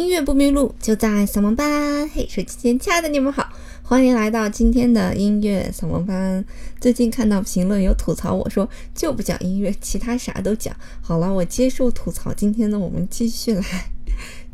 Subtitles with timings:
[0.00, 2.08] 音乐不迷路，就在扫盲班。
[2.08, 3.46] 嘿，手机前亲爱的你们好，
[3.82, 6.42] 欢迎来到今天的音乐扫盲班。
[6.80, 10.74] 最近看到评论有吐槽我说就不讲音乐，其他啥都讲。
[11.02, 12.32] 好了，我接受吐槽。
[12.32, 13.62] 今天呢，我们继续来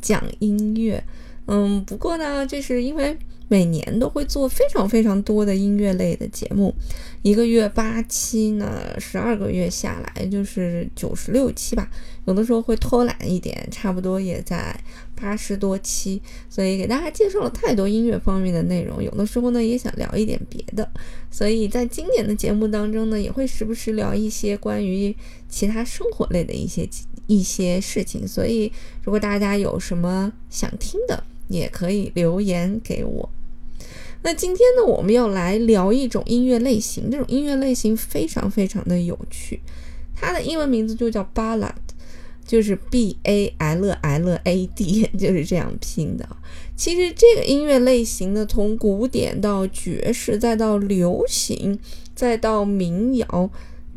[0.00, 1.04] 讲音乐。
[1.46, 3.16] 嗯，不过呢，这是因为。
[3.48, 6.74] 每年都会做非常非常多的音乐类的节目，
[7.22, 11.88] 一个月八期呢，十二个月下来就是九十六期吧。
[12.26, 14.76] 有的时候会偷懒一点，差不多也在
[15.14, 16.20] 八十多期。
[16.50, 20.90] 所以给大家介绍了太多音乐方面的内容，有的时候呢也想聊一点别的。
[21.30, 25.14] 所以在今年的节目当中呢，也会时不时聊一些关于
[25.48, 26.88] 其他生活类的一些
[27.28, 28.26] 一些事情。
[28.26, 28.72] 所以
[29.04, 33.28] 如果大家有什么想听的，也可以留言给我。
[34.22, 37.10] 那今天呢，我们要来聊一种音乐类型。
[37.10, 39.60] 这种音乐类型非常非常的有趣，
[40.14, 41.70] 它的英文名字就叫 ballad，
[42.44, 46.28] 就是 B A L L A D， 就是这样拼的。
[46.74, 51.78] 其实这个音乐类型呢，从古典到爵士，再到流行，
[52.14, 53.50] 再到民谣，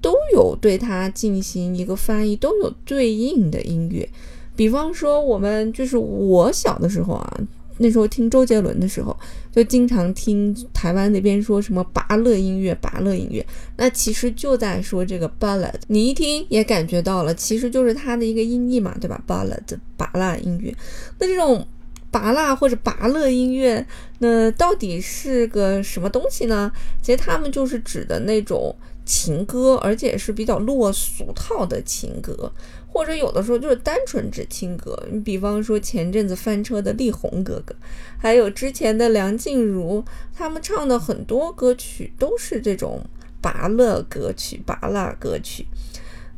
[0.00, 4.08] 都有对它进行一个翻译，都有对应的音乐。
[4.56, 7.40] 比方说，我们就是我小的时候啊。
[7.78, 9.18] 那时候听周杰伦的时候，
[9.50, 13.44] 就经常听台湾那边说什么拔乐音乐，拔乐音乐，
[13.76, 15.74] 那其实就在说这个 ballad。
[15.88, 20.72] 你一听也感觉到了，其实就是它的一个音译嘛，对吧？ballad，拔辣音乐。
[21.18, 21.66] 那这种
[22.12, 23.84] 拔辣或者拔乐音乐，
[24.20, 26.70] 那到底是个什么东西呢？
[27.02, 28.72] 其实他们就是指的那种
[29.04, 32.52] 情歌，而且是比较落俗套的情歌。
[32.94, 37.74] 或者有的时候就是单纯指情歌，你比方说前阵子翻车的力宏哥哥，
[38.16, 43.04] 还有之前的梁静茹，他们唱的很多歌曲都是这种
[43.40, 45.66] 拔乐歌曲、拔辣歌曲。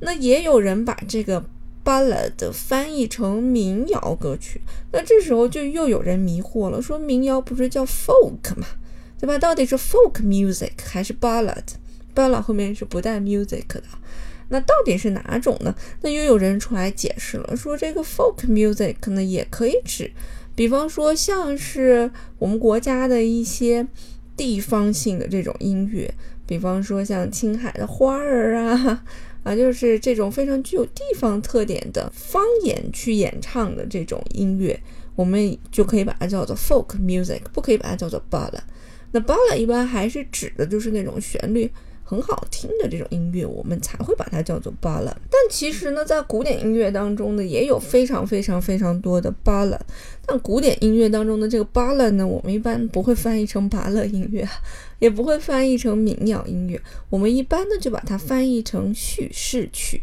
[0.01, 1.45] 那也有人把这个
[1.85, 4.63] ballad 翻译成民谣歌曲，
[4.93, 8.67] 那这时候就又有人迷惑了，说民谣不是叫 folk 吗？
[9.21, 9.39] 对吧？
[9.39, 13.83] 到底是 folk music 还是 ballad？ballad 后面是不带 music 的。
[14.49, 15.75] 那到底是哪种呢？
[16.03, 20.11] 那又有人出来解释了，说这个 folk music 呢也可以指，
[20.55, 23.87] 比方说像是我们国家的一些
[24.37, 26.13] 地方性的这种音乐，
[26.47, 29.05] 比方说像青海的花儿啊，
[29.43, 34.79] 啊，就是这种非常具有地方特点的方言去演唱的这种音乐，
[35.17, 38.61] 我们就可以把它叫做 folk music，不可以把它叫做 ballad。
[39.11, 41.69] 那 ballad 一般还是指的就是那种旋律。
[42.09, 45.17] 很好听的这种音乐，我们才会把它叫做 ballad。
[45.29, 49.81] 但其实呢，在古典音乐当中呢，也有非常非常非常多的 ballad。
[50.25, 54.49] 但古典音乐当中的这个 ballad 呢，我们一般不会翻译成拔乐音乐，
[55.01, 56.81] 也不会翻译成民谣音乐，
[57.11, 60.01] 我们一般呢就把它翻译成叙事曲。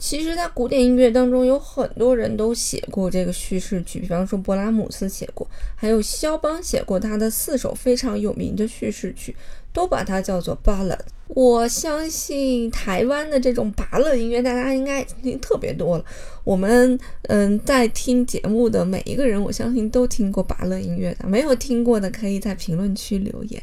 [0.00, 5.46] 其实，在古典音乐当中，有很多人都写过这个叙事曲，比方说勃拉姆斯写过，
[5.76, 9.36] 还有肖邦写过他的四首非常有名的叙事曲，
[9.74, 10.98] 都把它叫做 ballad。
[11.28, 16.04] 我相信台湾的这种拔乐音乐，大家应该听特别多了。
[16.44, 23.62] 我们嗯，在听节目的每一个人，我相信都听过拔乐音乐的，没有听过的可以在评论区留言。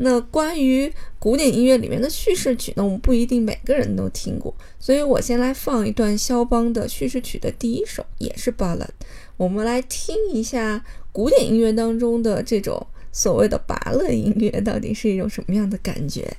[0.00, 8.88] 那关于古典音乐里面的叙事曲呢，我们不一定每个人都听过，所以我先来放一段肖邦的叙事曲的第一首，也是 ballad，
[9.36, 16.36] 我们来听一下古典音乐当中的这种所谓的拔乐音乐到底是一种什么样的感觉。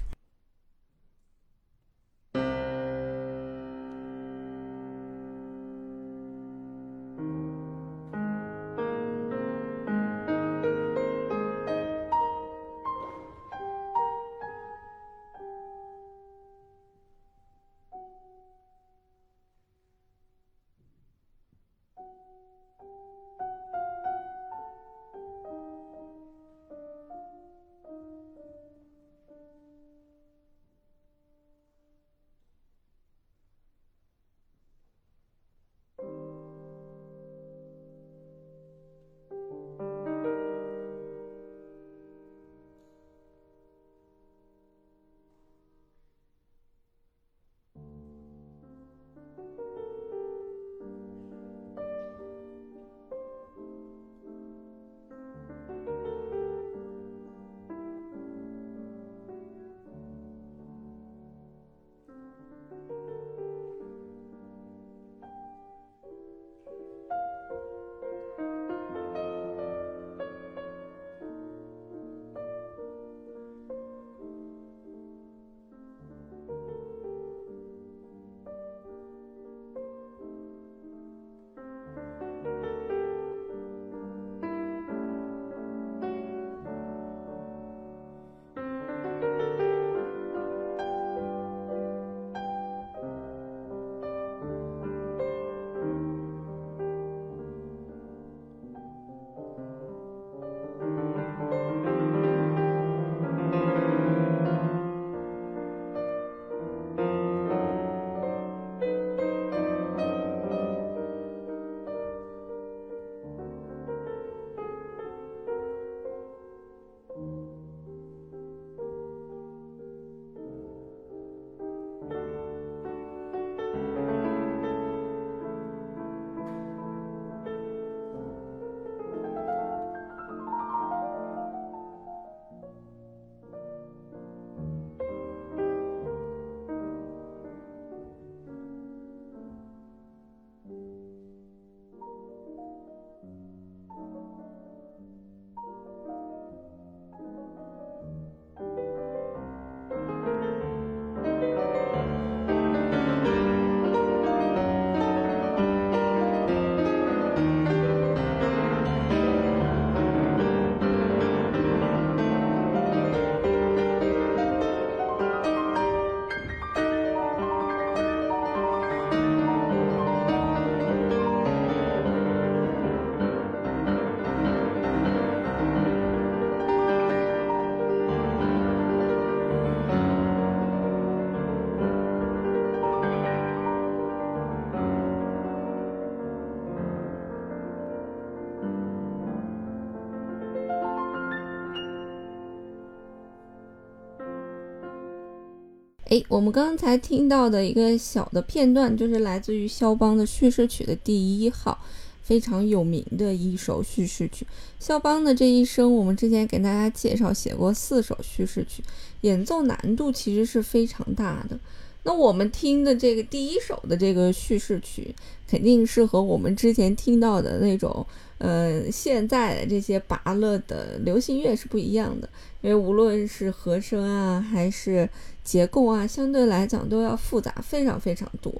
[196.09, 201.77] 哎，我们刚才听到的一个小的片段，就是来自于肖邦的叙事曲的第一号，
[202.23, 204.43] 非常有名的一首叙事曲。
[204.79, 208.83] 肖邦的这一生，我们之前给大家介绍写过四首叙事曲，
[209.21, 211.59] 演奏难度其实是非常大的。
[212.01, 215.13] 那我们听的这个第一首的这个叙事曲，
[215.47, 218.03] 肯定是和我们之前听到的那种，
[218.39, 222.27] 呃，现在的这些拔乐的流行乐是不一样的。
[222.61, 225.07] 因为无论是和声啊，还是
[225.43, 228.53] 结构啊，相对来讲都要复杂非常非常多。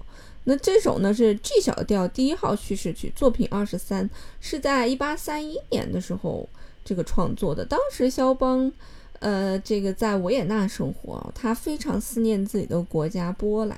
[0.45, 4.09] 那这首呢是 G 小调第一号叙事曲，作品二十三，
[4.39, 6.47] 是在一八三一年的时候
[6.85, 7.65] 这个创作的。
[7.65, 8.71] 当时肖邦，
[9.19, 13.77] 呃，这个在维也纳生活，他非常思念自己的国家波兰，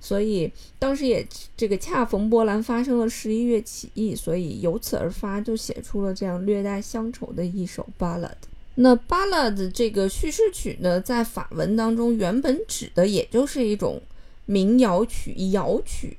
[0.00, 8.36] 所以当时也这个恰逢波兰发生了十一月起义，所以由此而发，就写出了这样略带乡愁的一首 ballad。
[8.76, 14.00] 那巴拉的这个叙事曲呢，在法文当中原本指的也就是一种
[14.46, 16.16] 民谣曲、谣曲。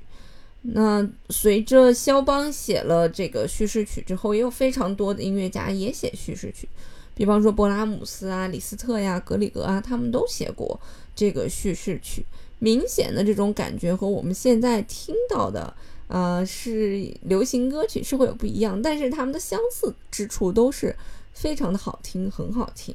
[0.62, 6.68] 那随着肖邦写了这个叙事曲之后，也有非常多的音乐家也写叙事曲，
[7.14, 10.78] 比方说勃拉姆斯啊、李斯特呀、格里格啊，他们都写过
[11.16, 12.22] 这个叙事曲。
[12.60, 15.74] 明显的这种感觉和我们现在听到的，
[16.06, 20.94] 呃，是流行歌曲是会有不一样，但是他们的相似之处都是。
[21.32, 22.94] 非常的好听，很好听。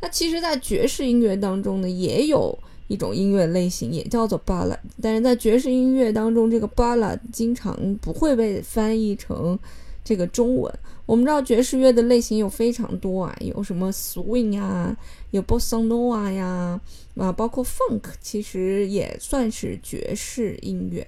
[0.00, 2.58] 那其实，在爵士音乐当中呢，也有
[2.88, 4.76] 一种音乐类型，也叫做 ballad。
[5.00, 9.56] 但是在爵士音乐当中，这个 ballad 经常不会被翻译成
[10.06, 10.72] 这个中文。
[11.04, 14.96] 我们知道爵士乐的类型有非常多啊，有什么 swing 啊，
[15.32, 16.80] 有 bossa nova 呀，
[17.16, 21.04] 啊，包括 funk，其实也算是爵士音乐。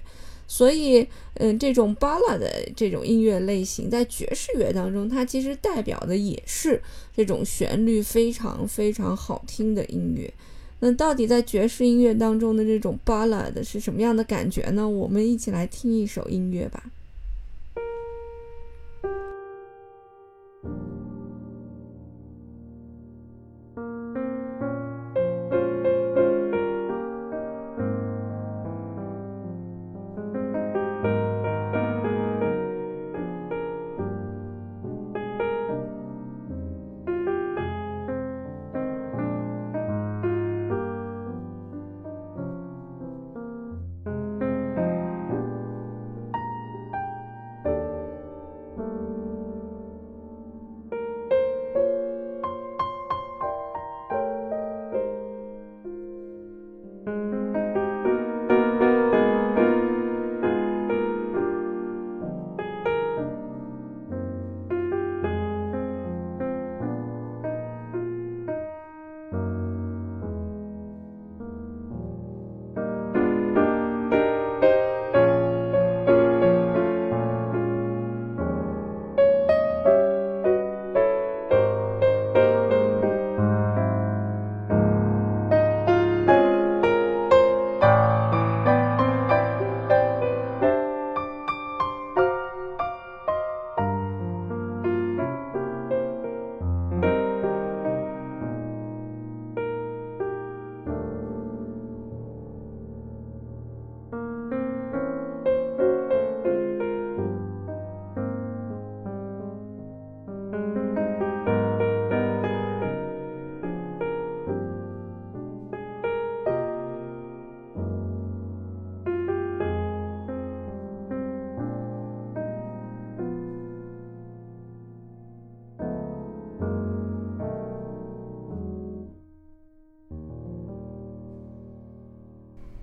[0.51, 6.81] 所以，嗯，这种巴拉的这种音乐类型，在爵士乐当中，它其实代表的也是
[7.15, 10.33] 这种旋律非常非常好听的音乐。
[10.79, 14.89] 那到底在爵士音乐当中的这种 bala 的是什么样的感觉呢？
[14.89, 16.83] 我们一起来听一首音乐吧。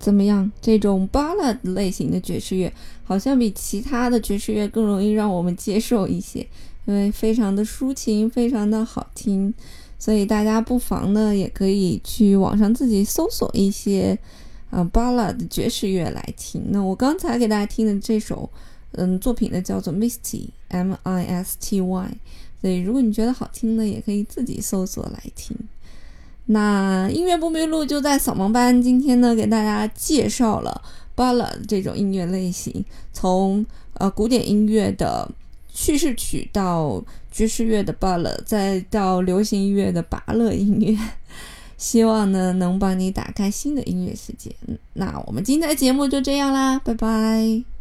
[0.06, 0.48] 怎么样？
[0.62, 2.72] 这种 ballad 类型的爵士乐
[3.02, 6.46] 好像比其他的爵士乐更容易让我们接受一些，
[6.84, 9.52] 因为非常的抒情，非常的好听。
[9.98, 14.16] 所以大家不妨呢，也可以去网上自己搜索一些
[14.70, 16.62] 啊 ballad 的爵士乐来听。
[16.68, 18.48] 那我刚才给大家听的这首，
[18.92, 22.16] 嗯，作品呢叫做 Misty，M I S T Y。
[22.60, 25.56] 所以如果你觉得好听呢，也可以自己搜索来听。
[26.46, 28.80] 那音乐不迷路就在扫盲班。
[28.80, 30.82] 今天呢，给大家介绍了
[31.14, 35.28] b a l l a 这种音乐类型，从呃古典音乐的
[35.72, 40.96] 叙事曲到爵士乐的 b a l l a 再到流行音乐的拔乐音乐。
[41.76, 44.54] 希望呢能帮你打开新的音乐世界。
[44.94, 47.75] 那我们今天的节目就这样啦，拜拜。